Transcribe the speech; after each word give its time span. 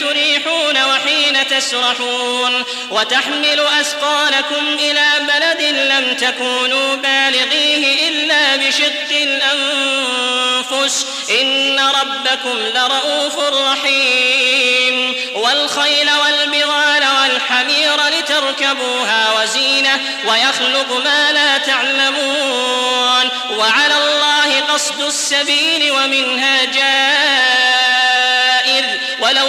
تريحون 0.00 0.84
وحين 0.84 1.48
تسرحون 1.48 2.64
وتحمل 2.90 3.60
أثقالكم 3.80 4.76
إلى 4.78 5.06
بلد 5.20 5.62
لم 5.62 6.14
تكونوا 6.14 6.96
بالغيه 6.96 8.08
إلا 8.08 8.56
بشق 8.56 9.10
الأنفس 9.10 11.06
إن 11.40 11.80
ربكم 11.80 12.58
لرؤوف 12.58 13.38
رحيم 13.38 15.14
والخيل 15.34 16.10
والبغال 16.10 17.04
والحمير 17.20 17.96
لتركبوها 18.18 19.42
وزينة 19.42 20.00
ويخلق 20.28 20.92
ما 21.04 21.32
لا 21.32 21.58
تعلمون 21.58 23.28
وعلى 23.50 23.94
الله 23.96 24.60
قصد 24.60 25.00
السبيل 25.00 25.92
ومنها 25.92 26.64
جائر 26.64 27.55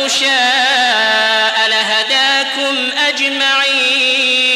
ولو 0.07 0.15
شاء 0.15 1.69
لهداكم 1.69 2.75
أجمعين. 3.07 4.47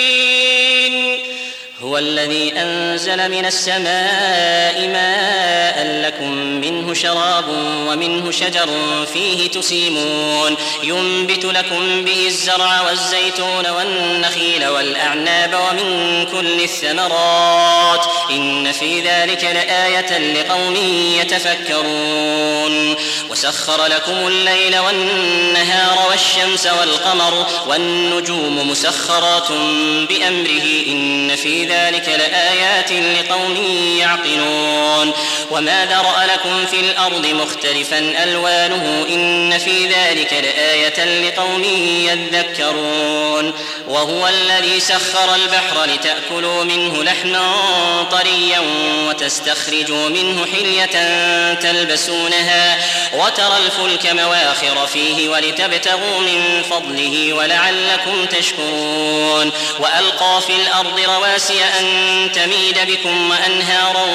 هو 1.82 1.98
الذي 1.98 2.54
أنزل 2.58 3.32
من 3.32 3.46
السماء 3.46 4.88
ماء 4.88 6.02
لكم 6.06 6.32
منه 6.32 6.94
شراب 6.94 7.46
ومنه 7.88 8.32
شجر 8.32 8.70
فيه 9.14 9.50
تسيمون. 9.50 10.58
ينبت 10.84 11.46
لكم 11.46 12.06
به 12.06 12.28
الزرع 12.28 12.82
والزيتون 12.82 13.70
والنخيل 13.70 14.68
والأعناب 14.68 15.60
ومن 15.70 16.26
كل 16.26 16.64
الثمرات. 16.64 18.06
إن 18.30 18.72
في 18.72 19.02
ذلك 19.02 19.44
لآية 19.44 20.18
لقوم 20.34 20.76
يتفكرون. 21.22 22.96
وسخر 23.42 23.86
لكم 23.86 24.28
الليل 24.28 24.80
والنهار 24.80 26.10
والشمس 26.10 26.68
والقمر 26.68 27.48
والنجوم 27.68 28.70
مسخرات 28.70 29.52
بأمره 30.10 30.86
إن 30.88 31.36
في 31.36 31.66
ذلك 31.66 32.08
لآيات 32.08 32.92
لقوم 32.92 33.56
يعقلون 33.98 35.14
وما 35.52 35.86
ذرأ 35.86 36.34
لكم 36.34 36.66
في 36.66 36.80
الأرض 36.80 37.28
مختلفا 37.28 38.24
ألوانه 38.24 39.06
إن 39.10 39.58
في 39.58 39.88
ذلك 39.88 40.34
لآية 40.34 41.28
لقوم 41.28 41.64
يذكرون 42.10 43.54
وهو 43.88 44.28
الذي 44.28 44.80
سخر 44.80 45.36
البحر 45.36 45.86
لتأكلوا 45.86 46.64
منه 46.64 47.04
لحما 47.04 47.54
طريا 48.12 48.62
وتستخرجوا 49.08 50.10
منه 50.10 50.46
حلية 50.46 51.54
تلبسونها 51.54 52.78
وترى 53.32 53.58
الفلك 53.58 54.12
مواخر 54.14 54.88
فيه 54.88 55.30
ولتبتغوا 55.30 56.20
من 56.20 56.64
فضله 56.70 57.34
ولعلكم 57.34 58.26
تشكرون 58.26 59.52
وألقى 59.80 60.42
في 60.48 60.56
الأرض 60.56 61.00
رواسي 61.00 61.64
أن 61.80 61.86
تميد 62.36 62.80
بكم 62.88 63.32
وأنهارا 63.32 64.06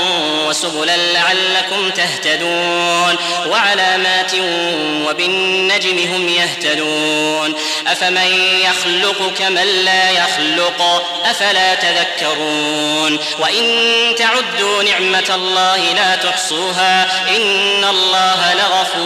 وسبلا 0.49 0.97
لعلكم 0.97 1.91
تهتدون 1.91 3.17
وعلامات 3.47 4.33
وبالنجم 5.09 5.99
هم 5.99 6.29
يهتدون 6.29 7.55
أفمن 7.87 8.61
يخلق 8.65 9.33
كمن 9.39 9.85
لا 9.85 10.11
يخلق 10.11 10.83
أفلا 11.25 11.75
تذكرون 11.75 13.19
وإن 13.39 13.65
تعدوا 14.19 14.83
نعمة 14.83 15.35
الله 15.35 15.77
لا 15.77 16.17
تحصوها 16.17 17.03
إن 17.37 17.85
الله 17.85 18.55
لغفور 18.55 19.06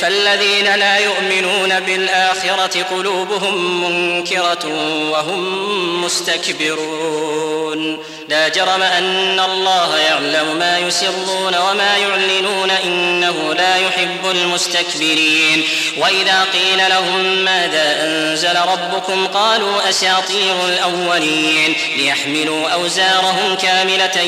فالذين 0.00 0.74
لا 0.74 0.98
يؤمنون 0.98 1.80
بالآخرة 1.80 2.82
قلوبهم 2.90 3.84
منكرة 3.84 4.66
وهم 5.10 6.04
مستكبرون. 6.04 7.98
لا 8.28 8.48
جرم 8.48 8.82
أن 8.82 9.40
الله 9.40 9.96
يعلم 9.98 10.56
ما 10.58 10.78
يسرون 10.78 11.56
وما 11.56 11.96
يعلنون 11.96 12.70
إنه 12.70 13.54
لا 13.54 13.76
يحب 13.76 14.30
المستكبرين. 14.30 15.64
وإذا 15.96 16.46
قيل 16.52 16.78
لهم 16.88 17.44
ماذا 17.44 18.04
أنزل 18.04 18.56
ربكم 18.72 19.26
قالوا 19.26 19.88
أساطير 19.88 20.54
الأولين. 20.68 21.74
ليحملوا 21.96 22.68
أوزارهم 22.68 23.54
كاملة 23.54 24.20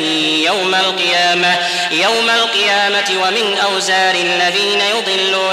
يوم 0.45 0.75
القيامة. 0.75 1.59
يوم 1.91 2.31
القيامة 2.31 3.11
ومن 3.23 3.59
أوزار 3.59 4.15
الذين 4.15 4.81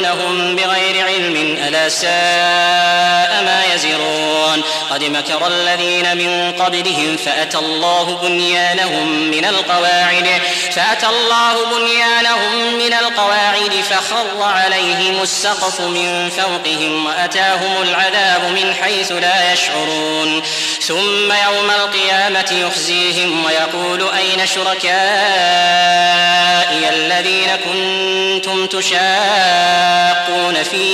يضلونهم 0.08 0.56
بغير 0.56 0.97
علم 1.08 1.58
ألا 1.68 1.90
ساء 1.90 3.44
ما 3.44 3.64
يزرون. 3.74 4.64
قد 4.92 5.04
مكر 5.04 5.48
الذين 5.48 6.18
من 6.18 6.52
قبلهم 6.52 7.18
فأتى 7.18 7.58
الله 7.58 8.20
بنيانهم 8.24 9.32
من 9.32 9.46
القواعد 9.46 10.42
فأتى 10.72 11.06
الله 11.06 11.78
بنيانهم 11.78 12.74
من 12.78 12.94
القواعد 12.94 13.72
فخر 13.90 14.44
عليهم 14.44 15.22
السقف 15.22 15.82
من 15.82 16.30
فوقهم 16.30 17.06
وأتاهم 17.06 17.82
العذاب 17.82 18.44
من 18.44 18.74
حيث 18.82 19.12
لا 19.12 19.54
يشعرون. 19.54 20.44
ثم 20.82 21.32
يوم 21.32 21.72
القيامة 21.72 22.52
يخزيهم 22.52 23.46
ويقول 23.46 24.10
أين 24.18 24.48
شركائي 24.48 24.88
الذين 26.90 27.50
كنتم 27.56 28.68
تشاقون 28.68 30.64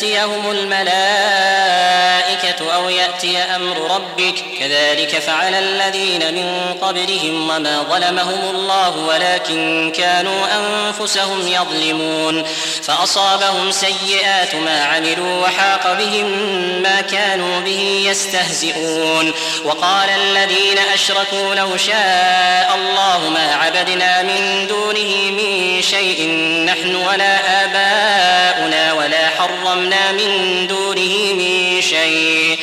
تأتيهم 0.00 0.50
الملائكة 0.50 0.90
أو 2.74 2.88
يأتي 2.88 3.38
أمر 3.38 3.94
ربك. 3.94 4.34
كذلك 4.60 5.18
فعل 5.18 5.54
الذين 5.54 6.34
من 6.34 6.74
قبلهم 6.82 7.50
وما 7.50 7.82
ظلمهم 7.90 8.56
الله 8.56 8.96
ولكن 8.96 9.92
كانوا 9.96 10.46
أنفسهم 10.56 11.48
يظلمون. 11.48 12.44
فأصابهم 12.82 13.70
سيئات 13.70 14.54
ما 14.54 14.84
عملوا 14.84 15.46
وحاق 15.46 15.92
بهم 15.98 16.26
ما 16.82 17.00
كانوا 17.00 17.60
به 17.60 18.04
يستهزئون. 18.10 19.32
وقال 19.64 20.10
الذين 20.10 20.78
أشركوا 20.94 21.54
لو 21.54 21.76
شاء 21.76 22.74
الله 22.74 23.28
ما 23.28 23.54
عبدنا 23.54 24.22
من 24.22 24.66
دونه 24.66 25.30
من 25.30 25.82
شيء 25.82 26.28
نحن 26.66 26.94
ولا 26.96 27.64
آباؤنا 27.64 28.92
ولا 28.92 29.19
حرمنا 29.40 30.12
من 30.12 30.66
دونه 30.66 31.32
من 31.32 31.80
شيء. 31.82 32.58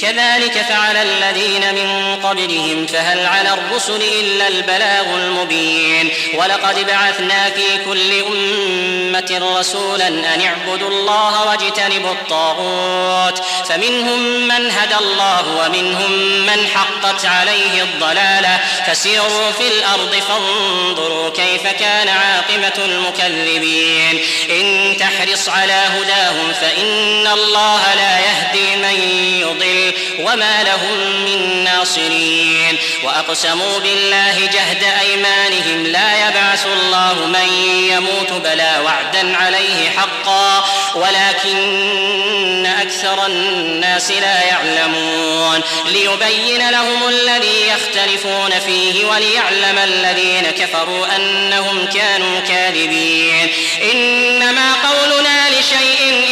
كذلك 0.00 0.52
فعل 0.52 0.96
الذين 0.96 1.74
من 1.74 2.16
قبلهم 2.22 2.86
فهل 2.86 3.26
على 3.26 3.48
الرسل 3.54 4.02
إلا 4.20 4.48
البلاغ 4.48 5.14
المبين. 5.14 6.08
ولقد 6.34 6.86
بعثنا 6.86 7.50
في 7.50 7.84
كل 7.84 8.12
أمة 8.12 9.21
رسولا 9.38 10.08
أن 10.08 10.40
اعبدوا 10.40 10.88
الله 10.88 11.46
واجتنبوا 11.46 12.12
الطاغوت. 12.12 13.42
فمنهم 13.68 14.48
من 14.48 14.70
هدى 14.70 14.96
الله 15.00 15.42
ومنهم 15.56 16.12
من 16.46 16.66
حقت 16.74 17.26
عليه 17.26 17.82
الضلالة. 17.82 18.60
فسيروا 18.86 19.50
في 19.50 19.68
الأرض 19.68 20.22
فانظروا 20.28 21.30
كيف 21.30 21.66
كان 21.66 22.08
عاقبة 22.08 22.84
المكذبين. 22.84 24.24
إن 24.50 24.96
تحرص 25.00 25.48
على 25.48 25.72
هداهم 25.72 26.52
فإن 26.52 27.26
الله 27.26 27.94
لا 27.94 28.18
يهدي 28.20 28.76
من 28.76 29.00
يضل. 29.40 29.91
وما 30.22 30.62
لهم 30.62 31.24
من 31.24 31.64
ناصرين. 31.64 32.78
وأقسموا 33.02 33.78
بالله 33.78 34.50
جهد 34.52 34.84
أيمانهم 35.00 35.86
لا 35.86 36.28
يبعث 36.28 36.66
الله 36.66 37.26
من 37.26 37.48
يموت 37.92 38.32
بلا 38.32 38.80
وعدا 38.80 39.36
عليه 39.36 39.90
حقا. 39.90 40.64
ولكن 40.94 42.66
أكثر 42.66 43.26
الناس 43.26 44.10
لا 44.10 44.42
يعلمون. 44.42 45.60
ليبين 45.86 46.70
لهم 46.70 47.08
الذي 47.08 47.68
يختلفون 47.68 48.50
فيه 48.66 49.04
وليعلم 49.04 49.78
الذين 49.78 50.50
كفروا 50.50 51.16
أنهم 51.16 51.86
كانوا 51.86 52.40
كاذبين. 52.40 53.52
إنما 53.92 54.74
قولنا 54.74 55.50
لشيء 55.50 56.31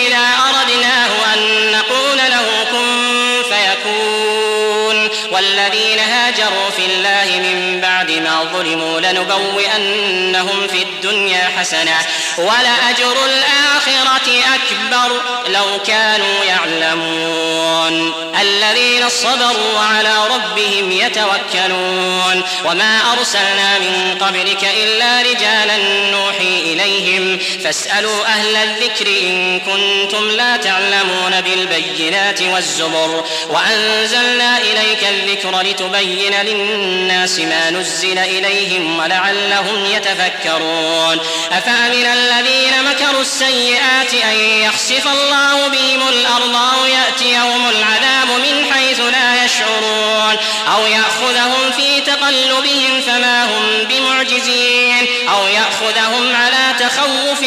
والذين 5.40 5.89
هاجروا 6.30 6.70
في 6.70 6.86
الله 6.86 7.38
من 7.38 7.80
بعد 7.80 8.10
ما 8.10 8.44
ظلموا 8.52 9.00
لنبوئنهم 9.00 10.66
في 10.68 10.82
الدنيا 10.82 11.50
حسنة 11.58 11.96
ولأجر 12.38 13.16
الآخرة 13.24 14.30
أكبر 14.54 15.20
لو 15.48 15.64
كانوا 15.86 16.44
يعلمون. 16.44 18.12
الذين 18.40 19.08
صبروا 19.08 19.74
وعلى 19.76 20.14
ربهم 20.26 20.92
يتوكلون. 20.92 22.42
وما 22.64 23.12
أرسلنا 23.12 23.78
من 23.78 24.18
قبلك 24.20 24.64
إلا 24.82 25.22
رجالا 25.22 25.76
نوحي 26.10 26.58
إليهم. 26.60 27.38
فاسألوا 27.64 28.24
أهل 28.26 28.56
الذكر 28.56 29.06
إن 29.06 29.60
كنتم 29.60 30.30
لا 30.30 30.56
تعلمون 30.56 31.40
بالبينات 31.40 32.42
والزبر. 32.42 33.24
وأنزلنا 33.48 34.58
إليك 34.58 35.04
الذكر 35.04 35.60
لتبين 35.60 36.19
للناس 36.28 37.38
ما 37.38 37.70
نزل 37.70 38.18
إليهم 38.18 38.98
ولعلهم 38.98 39.86
يتفكرون. 39.86 41.20
أفأمن 41.52 42.06
الذين 42.06 42.84
مكروا 42.84 43.20
السيئات 43.20 44.14
أن 44.14 44.36
يخسف 44.36 45.06
الله 45.06 45.68
بهم 45.68 46.08
الأرض 46.08 46.56
أو 46.56 46.84
يأتيهم 46.84 47.68
العذاب 47.68 48.28
من 48.42 48.72
حيث 48.72 49.00
لا 49.00 49.44
يشعرون؟ 49.44 50.36
أو 50.74 50.86
يأخذهم 50.86 51.70
في 51.76 52.00
تقلبهم 52.00 53.00
فما 53.06 53.44
هم 53.44 53.84
بمعجزين؟ 53.88 55.06
أو 55.28 55.46
يأخذهم 55.48 56.36
على 56.36 56.74
تخوف 56.80 57.40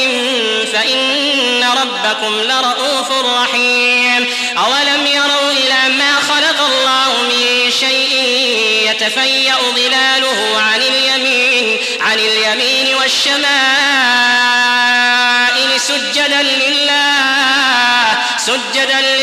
فإن 0.74 1.64
ربكم 1.82 2.42
لرؤوف 2.42 3.12
رحيم. 3.12 4.28
أولم 4.58 5.08
يتفيأ 9.04 9.56
ظلاله 9.76 10.58
عن 10.62 10.82
اليمين 10.82 11.78
عن 12.02 12.20
اليمين 12.20 12.96
والشمائل 12.96 13.44
سجدا 15.80 16.42
لله 16.42 18.18
سجدا 18.38 19.02
لله 19.02 19.23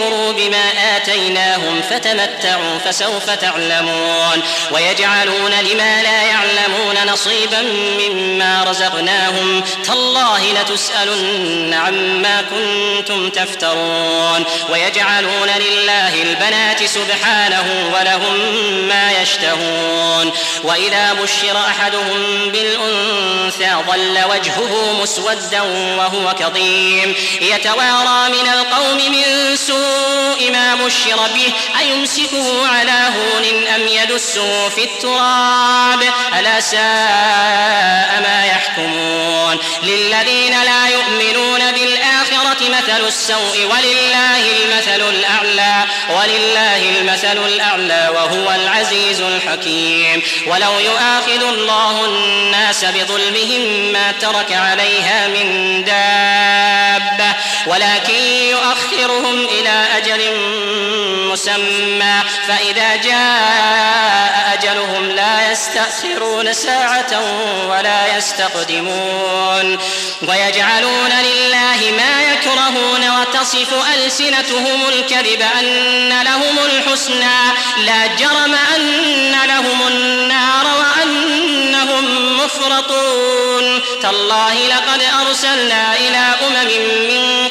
ليكفروا 0.00 0.32
بما 0.32 0.96
آتيناهم 0.96 1.82
فتمتعوا 1.90 2.78
فسوف 2.84 3.30
تعلمون 3.30 4.42
ويجعلون 4.72 5.50
لما 5.50 6.02
لا 6.02 6.22
يعلمون 6.22 7.12
نصيبا 7.12 7.62
مما 7.98 8.64
رزقناهم 8.64 9.62
تالله 9.84 10.52
لتسألن 10.52 11.74
عما 11.74 12.42
كنتم 12.42 13.30
تفترون 13.30 14.44
ويجعلون 14.70 15.48
لله 15.60 16.22
البنات 16.22 16.84
سبحانه 16.84 17.92
ولهم 17.94 18.36
ما 18.88 19.12
يشتهون 19.22 20.32
وإذا 20.64 21.12
بشر 21.12 21.56
أحدهم 21.58 22.50
بالأنثى 22.52 23.76
ظل 23.86 24.18
وجهه 24.30 25.02
مسودا 25.02 25.62
وهو 25.98 26.34
كظيم 26.40 27.14
يتوارى 27.40 28.30
من 28.30 28.48
من 28.78 29.56
سوء 29.56 30.50
ما 30.52 30.74
بشر 30.74 31.16
به 31.34 31.52
أيمسكه 31.80 32.66
على 32.66 33.08
هون 33.16 33.66
أم 33.74 33.88
يدسه 33.88 34.68
في 34.68 34.84
التراب؟ 34.84 36.02
ألا 36.38 36.60
ساء 36.60 38.20
ما 38.22 38.44
يحكمون. 38.46 39.58
للذين 39.82 40.62
لا 40.62 40.88
يؤمنون 40.88 41.72
بالآخرة 41.72 42.68
مثل 42.68 43.06
السوء 43.06 43.64
ولله 43.70 44.42
المثل 44.64 45.08
الأعلى 45.08 45.84
ولله 46.10 46.98
المثل 46.98 47.38
الأعلى 47.46 48.10
وهو 48.14 48.52
العزيز 48.52 49.20
الحكيم. 49.20 50.22
ولو 50.46 50.78
يؤاخذ 50.78 51.42
الله 51.42 52.04
الناس 52.04 52.84
بظلمهم 52.84 53.92
ما 53.92 54.12
ترك 54.12 54.52
عليها 54.52 55.28
من 55.28 55.84
دابة. 55.84 57.34
ولكن 57.66 58.14
يؤخرهم 58.50 59.44
إلى 59.44 59.86
أجل 59.96 60.36
مسمى. 61.32 62.22
فإذا 62.48 62.96
جاء 62.96 64.54
أجلهم 64.54 65.10
لا 65.10 65.52
يستأخرون 65.52 66.52
ساعة 66.52 67.22
ولا 67.68 68.16
يستقدمون. 68.16 69.78
ويجعلون 70.28 71.10
لله 71.10 71.94
ما 71.96 72.22
يكرهون 72.22 73.20
وتصف 73.20 73.68
ألسنتهم 73.94 74.88
الكذب 74.88 75.42
أن 75.60 76.22
لهم 76.22 76.58
الحسنى. 76.64 77.40
لا 77.86 78.06
جرم 78.06 78.54
أن 78.76 79.32
لهم 79.48 79.88
النار 79.88 80.66
وأنهم 80.78 82.36
مفرطون. 82.36 83.80
تالله 84.02 84.54
لقد 84.54 85.02
أرسلنا 85.26 85.96
إلى 85.96 86.34
أمم 86.46 86.68
من 87.08 87.49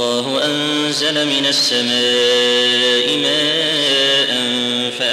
والله 0.00 0.44
أنزل 0.44 1.26
من 1.26 1.46
السماء 1.46 3.18
ماء 3.18 3.79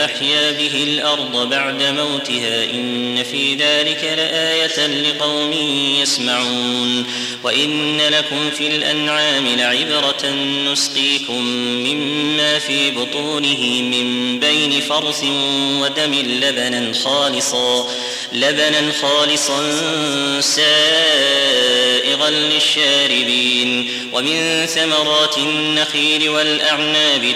فأحيا 0.08 0.52
به 0.52 0.84
الأرض 0.84 1.50
بعد 1.50 1.84
موتها 1.84 2.64
إن 2.64 3.24
في 3.24 3.56
ذلك 3.56 4.04
لآية 4.04 4.88
لقوم 4.88 5.54
يسمعون 6.02 7.06
وإن 7.44 8.02
لكم 8.02 8.50
في 8.58 8.68
الأنعام 8.68 9.48
لعبرة 9.48 10.30
نسقيكم 10.72 11.42
مما 11.88 12.60
في 12.60 12.92
بطونه 12.92 13.82
من 13.82 14.40
بين 14.40 14.82
فرث 14.82 15.24
ودم 15.82 16.14
لبنا 16.14 16.94
خالصا 16.94 17.88
لبنا 18.34 18.92
خالصا 19.02 19.62
سائغا 20.42 22.30
للشاربين 22.30 23.90
ومن 24.14 24.66
ثمرات 24.66 25.38
النخيل 25.38 26.30
والأعناب 26.30 27.36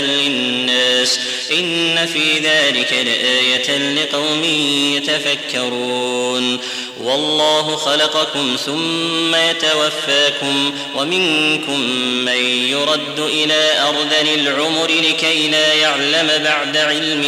للناس 0.00 1.18
إن 1.52 2.06
في 2.06 2.38
ذلك 2.38 2.92
لآية 2.92 3.94
لقوم 3.94 4.44
يتفكرون. 4.96 6.58
والله 7.00 7.76
خلقكم 7.76 8.56
ثم 8.66 9.34
يتوفاكم 9.34 10.74
ومنكم 10.96 11.80
من 12.24 12.44
يرد 12.68 13.18
إلى 13.18 13.80
أرذل 13.88 14.40
العمر 14.40 14.90
لكي 14.90 15.48
لا 15.48 15.74
يعلم 15.74 16.30
بعد 16.44 16.76
علم 16.76 17.22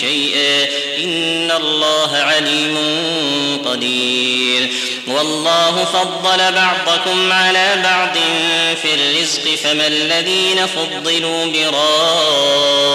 شيئا. 0.00 0.68
إن 0.98 1.50
الله 1.50 2.16
عليم 2.16 2.78
قدير. 3.64 4.68
والله 5.06 5.84
فضل 5.84 6.52
بعضكم 6.52 7.32
على 7.32 7.82
بعض 7.84 8.16
في 8.82 8.94
الرزق 8.94 9.54
فما 9.54 9.86
الذين 9.86 10.66
فضلوا 10.66 11.46
براد 11.46 12.86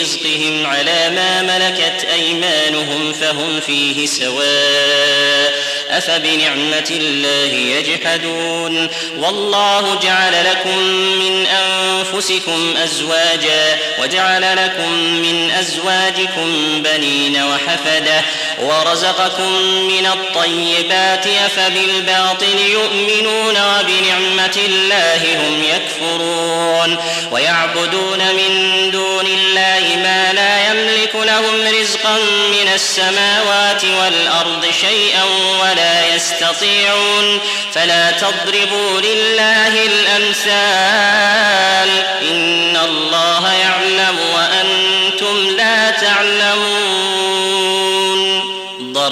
رزقهم 0.00 0.66
على 0.66 1.10
ما 1.10 1.42
ملكت 1.42 2.06
أيمانهم 2.12 3.12
فهم 3.12 3.60
فيه 3.60 4.06
سواء 4.06 5.54
أفبنعمة 5.90 6.90
الله 6.90 7.52
يجحدون 7.52 8.88
والله 9.18 9.98
جعل 10.02 10.32
لكم 10.44 10.78
من 11.18 11.46
أنفسكم 11.46 12.74
أزواجا 12.84 13.78
وجعل 14.02 14.56
لكم 14.56 14.92
من 15.22 15.50
أزواجكم 15.50 16.82
بنين 16.82 17.42
وحفدة 17.42 18.22
ورزقكم 18.62 19.52
من 19.88 20.06
الطيبات 20.06 21.26
أفبالباطل 21.26 22.58
يؤمنون 22.58 23.56
وبنعمة 23.56 24.58
الله 24.66 25.36
هم 25.36 25.62
يكفرون 25.62 26.96
ويعبدون 27.30 28.18
من 28.18 28.90
دون 28.90 29.26
الله 29.26 29.96
ما 29.96 30.32
لا 30.32 30.70
يملك 30.70 31.14
لهم 31.14 31.80
رزقا 31.80 32.16
من 32.50 32.68
السماوات 32.74 33.84
والأرض 33.84 34.66
شيئا 34.80 35.24
ولا 35.62 36.14
يستطيعون 36.14 37.40
فلا 37.74 38.10
تضربوا 38.10 39.00
لله 39.00 39.86
الأمثال 39.86 41.90
إن 42.22 42.76
الله 42.76 43.52
يعلم 43.52 44.18
وأنتم 44.34 45.56
لا 45.56 45.90
تعلمون 45.90 47.09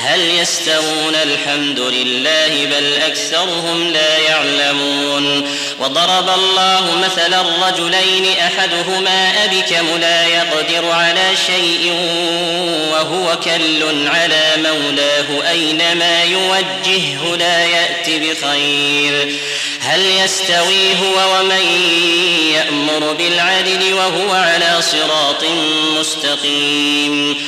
هل 0.00 0.20
يستوون 0.20 1.14
الحمد 1.14 1.80
لله 1.80 2.66
بل 2.66 2.94
أكثرهم 2.94 3.88
لا 3.88 4.18
يعلمون 4.18 5.48
وضرب 5.80 6.28
الله 6.28 6.96
مثلا 7.04 7.40
الرجلين 7.40 8.26
أحدهما 8.38 9.44
أبكم 9.44 9.98
لا 10.00 10.26
يقدر 10.26 10.90
على 10.90 11.30
شيء 11.46 11.92
وهو 12.92 13.36
كل 13.36 14.08
على 14.08 14.42
مولاه 14.56 15.50
أينما 15.50 16.24
يوجهه 16.24 17.36
لا 17.36 17.64
يأتي 17.66 18.18
بخير 18.18 19.38
هل 19.80 20.06
يستوي 20.24 20.94
هو 20.94 21.38
ومن 21.38 21.64
يأمر 22.54 23.12
بالعدل 23.12 23.94
وهو 23.94 24.32
على 24.32 24.82
صراط 24.82 25.44
مستقيم 25.98 27.47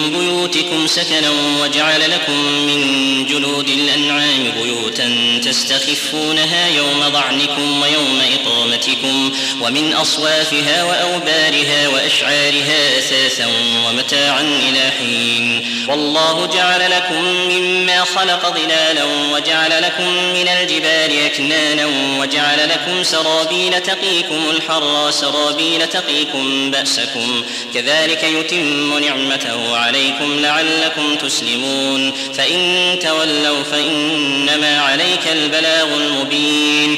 بيوتكم 0.11 0.87
سكنا 0.87 1.29
وجعل 1.61 2.11
لكم 2.11 2.33
من 2.41 2.81
جلود 3.25 3.69
الأنعام 3.69 4.51
بيوتا 4.61 5.09
تستخفونها 5.45 6.67
يوم 6.67 7.03
ضعنكم 7.07 7.81
ويوم 7.81 8.21
إقامتكم 8.33 9.31
ومن 9.61 9.93
أصوافها 9.93 10.83
وأوبارها 10.83 11.87
وأشعارها 11.87 12.97
أثاثا 12.97 13.47
ومتاعا 13.87 14.41
إلى 14.41 14.91
حين. 14.99 15.65
والله 15.89 16.49
جعل 16.53 16.91
لكم 16.91 17.23
مما 17.23 18.03
خلق 18.03 18.53
ظلالا 18.57 19.03
وجعل 19.33 19.83
لكم 19.83 20.07
من 20.33 20.47
الجبال 20.47 21.25
أكنانا 21.25 21.85
وجعل 22.19 22.69
لكم 22.69 23.03
سرابيل 23.03 23.81
تقيكم 23.81 24.41
الحر 24.49 25.11
سرابيل 25.11 25.87
تقيكم 25.87 26.71
بأسكم. 26.71 27.43
كذلك 27.73 28.23
يتم 28.23 28.97
نعمته 28.99 29.77
عليكم 29.77 30.00
لعلكم 30.41 31.15
تسلمون 31.15 32.11
فإن 32.33 32.99
تولوا 32.99 33.63
فإنما 33.63 34.79
عليك 34.79 35.27
البلاغ 35.31 35.97
المبين 35.97 36.97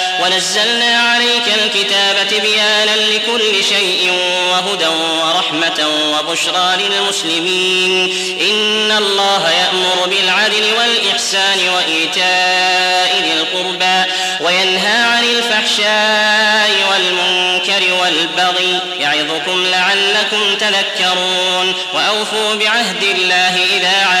ونزلنا 0.21 0.99
عليك 0.99 1.47
الكتاب 1.63 2.27
تبيانا 2.27 2.95
لكل 2.95 3.63
شيء 3.63 4.11
وهدى 4.51 4.87
ورحمة 4.87 5.87
وبشرى 6.13 6.77
للمسلمين. 6.77 8.13
إن 8.41 8.91
الله 8.91 9.49
يأمر 9.51 10.07
بالعدل 10.07 10.73
والإحسان 10.77 11.69
وإيتاء 11.69 13.21
ذي 13.23 13.33
القربى 13.33 14.11
وينهى 14.41 14.97
عن 15.03 15.23
الفحشاء 15.23 16.71
والمنكر 16.91 17.93
والبغي 18.01 18.79
يعظكم 18.99 19.65
لعلكم 19.65 20.55
تذكرون. 20.55 21.73
وأوفوا 21.93 22.55
بعهد 22.55 23.03
الله 23.03 23.55
إذا 23.77 24.05
عاهدتم 24.05 24.20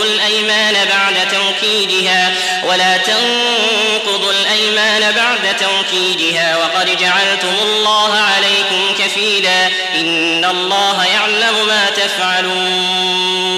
تنقضوا 0.00 0.12
الأيمان 0.12 0.74
بعد 0.88 1.14
توكيدها 1.28 2.32
ولا 2.64 2.96
تنقضوا 2.96 4.32
الأيمان 4.32 5.14
بعد 5.14 5.56
توكيدها 5.56 6.56
وقد 6.56 6.86
جعلتم 6.86 7.54
الله 7.62 8.14
عليكم 8.14 8.94
كفيلا 8.98 9.66
إن 9.94 10.44
الله 10.44 11.04
يعلم 11.04 11.66
ما 11.66 11.90
تفعلون 11.90 13.50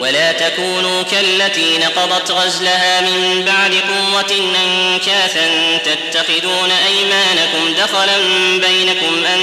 ولا 0.00 0.32
تكونوا 0.32 1.02
كالتي 1.02 1.78
نقضت 1.78 2.30
غزلها 2.30 3.00
من 3.00 3.44
بعد 3.46 3.74
قوة 3.74 4.38
أنكاثا 4.64 5.76
تتخذون 5.76 6.70
أيمانكم 6.70 7.74
دخلا 7.82 8.18
بينكم 8.58 9.24
أن 9.26 9.40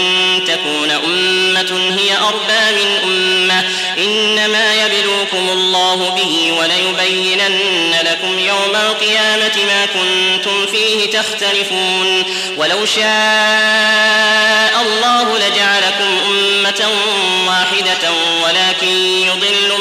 تكون 0.48 0.92
أمة 0.92 1.96
هي 1.98 2.18
أربى 2.18 2.82
من 2.82 2.98
أمة. 3.04 3.64
إنما 3.98 4.74
يبلوكم 4.76 5.50
الله 5.50 6.10
به 6.10 6.54
وليبينن 6.60 7.96
لكم 8.04 8.40
يوم 8.40 8.76
القيامة 8.76 9.66
ما 9.68 9.86
كنتم 9.86 10.66
فيه 10.72 11.12
تختلفون. 11.12 12.24
ولو 12.58 12.86
شاء 12.86 14.82
الله 14.82 15.38
لجعلكم 15.38 16.18
أمة 16.30 16.90
واحدة 17.48 18.12
ولكن 18.44 19.17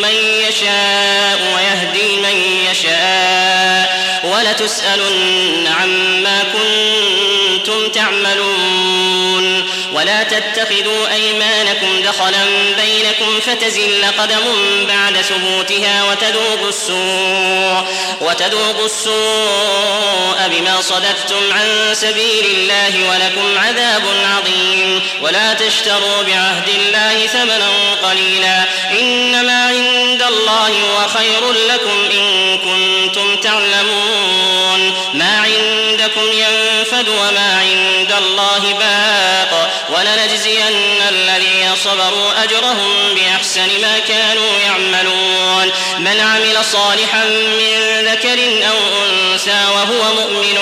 من 0.07 0.45
يشاء 0.49 1.38
ويهدي 1.55 2.16
من 2.16 2.66
يشاء. 2.71 4.07
ولتسألن 4.25 5.66
عما 5.66 6.45
كنتم 6.53 7.88
تعملون. 7.88 9.71
ولا 9.92 10.23
تتخذوا 10.23 11.12
أيمانكم 11.12 12.03
دخلا 12.05 12.45
بينكم 12.77 13.40
فتزل 13.47 14.05
قدم 14.19 14.42
بعد 14.88 15.16
ثبوتها 15.16 16.05
وتذوقوا 16.05 16.69
السوء. 16.69 17.85
وتذوقوا 18.21 18.87
السوء 18.87 20.37
بما 20.49 20.81
صددتم 20.83 21.53
عن 21.53 21.95
سبيل 21.95 22.45
الله 22.45 23.11
ولكم 23.11 23.59
عذاب 23.59 24.03
عظيم. 24.37 25.03
ولا 25.23 25.55
تشتروا 25.55 26.23
بعهد 26.23 26.69
الله 26.69 27.27
ثمنا 27.27 27.95
قليلا. 28.03 28.65
إنما 28.90 29.66
عند 29.66 30.22
الله 30.22 30.68
هو 30.68 31.09
خير 31.09 31.53
لكم 31.53 32.11
إن 32.12 32.59
كنتم 32.59 33.37
تعلمون. 33.37 34.94
ما 35.14 35.38
عندكم 35.40 36.33
ينفد 36.33 37.09
وما 37.09 37.59
عند 37.61 38.12
الله 38.18 38.75
باق. 38.79 39.70
ولنجزين 39.88 40.62
الذين 41.09 41.77
صبروا 41.85 42.42
أجرهم 42.42 43.14
بأحسن 43.14 43.81
ما 43.83 43.99
كانوا 43.99 44.59
يعملون. 44.66 45.72
من 45.99 46.20
عمل 46.20 46.64
صالحا 46.72 47.25
من 47.25 48.07
ذكر 48.09 48.68
أو 48.68 48.77
أنثى 49.07 49.64
وهو 49.75 50.14
مؤمن 50.14 50.59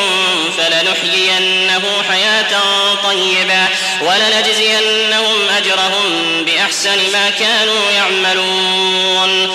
فلنحيينه 0.95 2.03
حياة 2.09 2.55
طيبة 3.05 3.69
ولنجزينهم 4.01 5.49
أجرهم 5.57 6.45
بأحسن 6.45 7.13
ما 7.13 7.31
كانوا 7.31 7.91
يعملون. 7.91 9.55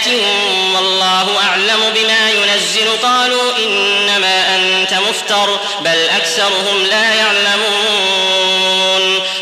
مفتر 5.11 5.59
بل 5.81 6.09
أكثرهم 6.09 6.85
لا 6.89 7.13
يعلمون. 7.13 8.71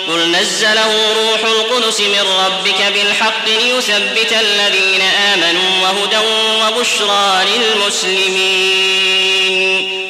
قل 0.07 0.31
نزله 0.31 1.13
روح 1.13 1.41
القدس 1.43 1.99
من 1.99 2.25
ربك 2.45 2.81
بالحق 2.93 3.45
ليثبت 3.45 4.33
الذين 4.33 5.01
آمنوا 5.01 5.81
وهدى 5.81 6.17
وبشرى 6.69 7.45
للمسلمين. 7.57 9.19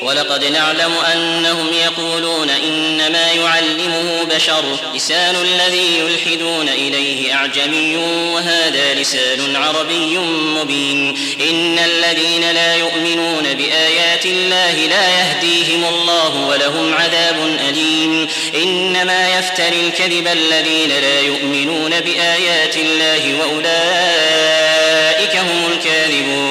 ولقد 0.01 0.43
نعلم 0.43 0.93
أنهم 1.13 1.73
يقولون 1.73 2.49
إنما 2.49 3.31
يعلمه 3.31 4.23
بشر 4.23 4.63
لسان 4.95 5.35
الذي 5.35 5.99
يلحدون 5.99 6.69
إليه 6.69 7.33
أعجمي 7.33 7.97
وهذا 8.33 8.93
لسان 8.93 9.55
عربي 9.55 10.17
مبين. 10.57 11.17
إن 11.49 11.79
الذين 11.79 12.51
لا 12.51 12.75
يؤمنون 12.75 13.53
بآيات 13.53 14.25
الله 14.25 14.73
لا 14.73 15.09
يهديهم 15.19 15.85
الله 15.85 16.47
ولهم 16.47 16.93
عذاب 16.93 17.57
أليم. 17.69 18.27
إنما 18.55 19.39
يفتري 19.39 19.81
الكذب 19.87 20.27
الذين 20.27 20.89
لا 20.89 21.21
يؤمنون 21.21 21.99
بآيات 21.99 22.77
الله 22.77 23.33
وأولئك 23.39 23.75
هم 25.35 25.71
الكاذبون. 25.71 26.48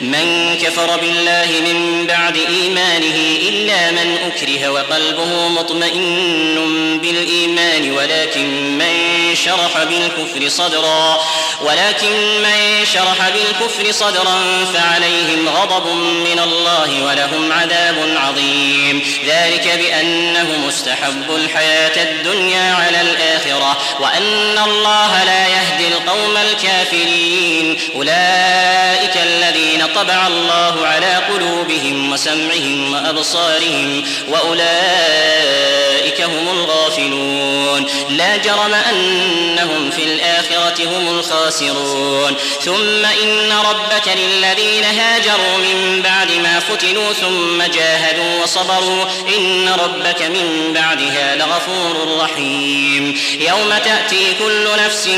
من 0.00 0.56
كفر 0.62 0.96
بالله 0.96 1.48
من 1.72 2.06
بعد 2.06 2.36
إيمانه 2.36 3.16
إلا 3.48 3.90
من 3.90 4.18
أكره 4.26 4.70
وقلبه 4.70 5.48
مطمئن 5.48 6.98
بالإيمان 7.02 7.92
ولكن 7.92 8.78
من 8.78 9.10
شرح 9.34 9.84
بالكفر 9.84 10.48
صدرا 10.48 11.20
ولكن 11.60 12.42
من 12.42 12.86
شرح 12.92 13.28
بالكفر 13.28 13.92
صدرا 13.92 14.64
فعليهم 14.74 15.48
غضب 15.48 15.86
من 15.96 16.38
الله 16.38 17.04
ولهم 17.04 17.52
عذاب 17.52 17.96
عظيم. 18.16 19.02
ذلك 19.26 19.78
بأنه 19.78 20.58
مستحب 20.66 21.34
الحياة 21.34 22.02
الدنيا 22.02 22.74
على 22.74 23.00
الآخرة 23.00 23.78
وأن 24.00 24.58
الله 24.64 25.24
لا 25.24 25.48
يهدي 25.48 25.88
القوم 25.88 26.36
الكافرين. 26.36 27.78
أولئك 27.94 29.16
الذين 29.40 29.86
طبع 29.94 30.26
الله 30.26 30.86
على 30.86 31.14
قلوبهم 31.14 32.12
وسمعهم 32.12 32.92
وأبصارهم 32.92 34.04
وأولئك 34.28 36.20
هم 36.20 36.48
الغافلون. 36.48 37.86
لا 38.08 38.36
جرم 38.36 38.74
أنهم 38.74 39.90
في 39.90 40.04
الآخرة 40.04 40.84
هم 40.84 41.18
الخاسرون. 41.18 42.34
ثم 42.64 43.04
إن 43.04 43.52
ربك 43.52 44.08
للذين 44.16 44.84
هاجروا 44.84 45.56
من 45.56 46.02
بعد 46.02 46.32
ما 46.32 46.60
فتنوا 46.60 47.12
ثم 47.12 47.62
جاهدوا 47.62 48.42
وصبروا 48.42 49.04
إن 49.36 49.68
ربك 49.68 50.22
من 50.22 50.72
بعدها 50.74 51.36
لغفور 51.36 52.18
رحيم. 52.22 53.20
يوم 53.40 53.78
تأتي 53.84 54.34
كل 54.38 54.68
نفس 54.84 55.08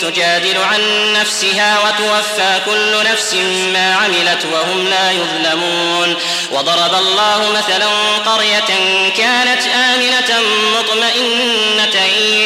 تجادل 0.00 0.58
عن 0.58 1.12
نفسها 1.12 1.78
وتوفى 1.78 2.60
كل 2.66 3.10
نفس 3.12 3.34
ما 3.72 3.94
عملت 3.94 4.44
وهم 4.52 4.88
لا 4.88 5.12
يظلمون. 5.12 6.16
وضرب 6.50 6.94
الله 6.94 7.52
مثلا 7.58 7.86
قرية 8.26 8.70
كانت 9.16 9.62
آمنة 9.66 10.40
مطمئنة 10.78 11.96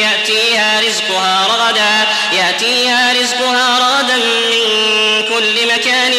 يأتيها 0.02 0.80
رزقها 0.80 1.46
رغدا 1.46 2.06
يأتيها 2.32 3.12
رزقها 3.12 3.78
رغدا 3.78 4.16
من 4.16 4.64
كل 5.28 5.74
مكان 5.74 6.14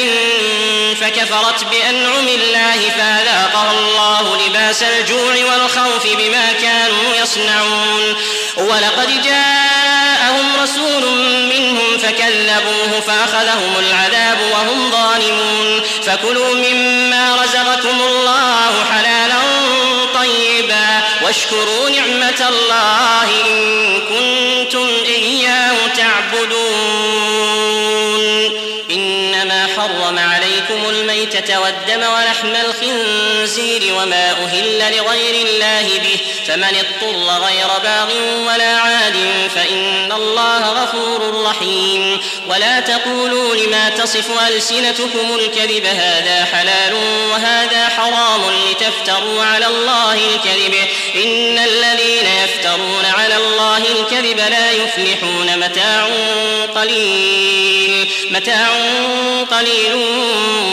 فكفرت 1.01 1.63
بأنعم 1.63 2.27
الله 2.27 2.89
فأذاقها 2.97 3.71
الله 3.71 4.37
لباس 4.47 4.83
الجوع 4.83 5.33
والخوف 5.33 6.07
بما 6.17 6.51
كانوا 6.61 7.15
يصنعون. 7.21 8.15
ولقد 8.57 9.21
جاءهم 9.23 9.70
رسول 10.63 11.03
منهم 11.49 11.97
فكذبوه 11.97 12.99
فأخذهم 13.07 13.73
العذاب 13.79 14.37
وهم 14.53 14.91
ظالمون. 14.91 15.81
فكلوا 16.05 16.55
مما 16.55 17.35
رزقكم 17.43 18.01
الله 18.01 18.85
حلالا 18.91 19.39
طيبا 20.13 21.01
واشكروا 21.25 21.89
نعمة 21.89 22.49
الله 22.49 23.29
إن 23.47 23.99
كنتم 23.99 24.87
إياه 25.05 25.75
تعبدون. 25.97 27.31
إنما 28.91 29.67
حرم 29.77 30.19
عليكم 30.19 30.40
الميتة 30.89 31.59
والدم 31.59 32.03
ولحم 32.13 32.55
الخنزير 32.55 33.93
وما 33.93 34.31
أهل 34.31 34.97
لغير 34.97 35.47
الله 35.47 35.99
به. 36.03 36.17
فمن 36.47 36.63
اضطر 36.63 37.45
غير 37.45 37.67
باغ 37.83 38.09
ولا 38.47 38.77
عاد 38.77 39.17
فإن 39.55 40.11
الله 40.11 40.83
غفور 40.83 41.43
رحيم. 41.43 42.19
ولا 42.47 42.79
تقولوا 42.79 43.55
لما 43.55 43.89
تصف 43.89 44.47
ألسنتكم 44.47 45.35
الكذب 45.35 45.85
هذا 45.85 46.47
حلال 46.53 46.93
وهذا 47.31 47.87
حرام 47.87 48.41
لتفتروا 48.71 49.43
على 49.43 49.67
الله 49.67 50.13
الكذب. 50.13 50.75
إن 51.15 51.59
الذين 51.59 52.27
يفترون 52.43 53.05
على 53.17 53.35
الله 53.35 53.77
الكذب 53.77 54.37
لا 54.37 54.71
يفلحون. 54.71 55.59
متاع 55.59 56.07
قليل 56.75 58.11
متاع 58.31 58.69
قليل 59.51 59.91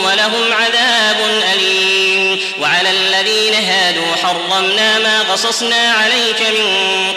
ولهم 0.05 0.53
عذاب 0.53 1.17
أليم. 1.53 2.39
وعلى 2.61 2.89
الذين 2.89 3.53
هادوا 3.53 4.15
حرمنا 4.23 4.99
ما 4.99 5.21
قصصنا 5.31 5.91
عليك 5.91 6.41
من 6.41 6.67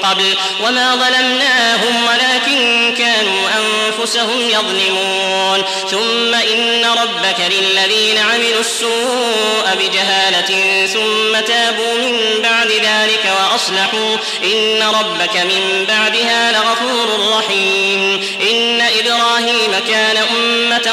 قبل 0.03 0.35
وما 0.65 0.95
ظلمناهم 0.95 2.07
ولكن 2.07 2.95
كانوا 2.99 3.49
أنفسهم 3.49 4.49
يظلمون. 4.49 5.63
ثم 5.91 6.35
إن 6.35 6.85
ربك 6.85 7.37
للذين 7.51 8.19
عملوا 8.19 8.61
السوء 8.61 9.67
بجهالة 9.75 10.87
ثم 10.87 11.41
تابوا 11.41 11.95
من 11.95 12.43
بعد 12.43 12.69
ذلك 12.69 13.33
وأصلحوا. 13.41 14.17
إن 14.45 14.83
ربك 14.83 15.37
من 15.37 15.85
بعدها 15.89 16.53
لغفور 16.53 17.37
رحيم. 17.39 18.29
إن 18.51 18.81
إبراهيم 18.81 19.73
كان 19.89 20.17
أمة 20.17 20.93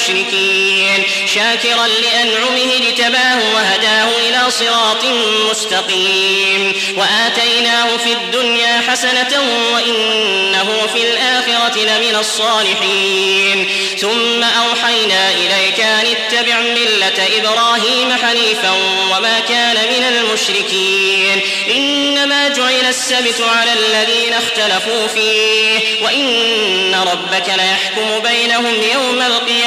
المشركين. 0.00 1.02
شاكرا 1.34 1.86
لأنعمه 1.86 2.72
اجتباه 2.88 3.38
وهداه 3.54 4.08
إلى 4.28 4.50
صراط 4.50 5.04
مستقيم. 5.50 6.72
وآتيناه 6.96 7.96
في 7.96 8.12
الدنيا 8.12 8.80
حسنة 8.88 9.42
وإنه 9.74 10.86
في 10.94 11.02
الآخرة 11.02 11.78
لمن 11.78 12.16
الصالحين. 12.20 13.68
ثم 14.00 14.44
أوحينا 14.44 15.30
إليك 15.30 15.80
أن 15.80 16.06
اتبع 16.06 16.60
ملة 16.60 17.28
إبراهيم 17.38 18.12
حنيفا 18.12 18.70
وما 19.12 19.40
كان 19.40 19.76
من 19.76 20.04
المشركين. 20.04 21.40
إنما 21.70 22.48
جعل 22.48 22.86
السبت 22.88 23.40
على 23.40 23.72
الذين 23.72 24.32
اختلفوا 24.32 25.06
فيه. 25.06 26.04
وإن 26.04 26.94
ربك 27.12 27.48
ليحكم 27.48 28.30
بينهم 28.30 28.82
يوم 28.92 29.22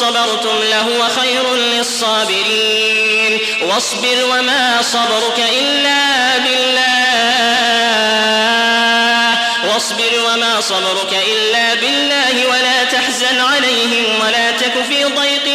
صبرتم 0.00 0.56
لهو 0.70 1.08
خير 1.20 1.54
للصابرين. 1.54 3.38
واصبر 3.62 4.24
وما 4.24 4.82
صبرك 4.82 5.38
إلا 5.60 6.38
بالله. 6.38 6.94
واصبر 9.74 10.12
وما 10.26 10.60
صبرك 10.60 11.12
إلا 11.32 11.74
بالله 11.74 12.46
ولا 12.50 12.84
تحزن 12.84 13.40
عليهم 13.40 14.20
ولا 14.20 14.50
تك 14.50 14.72
في 14.88 15.04
ضيق 15.04 15.46